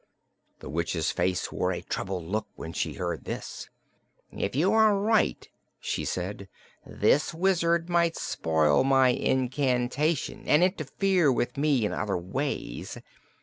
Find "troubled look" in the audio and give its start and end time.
1.83-2.47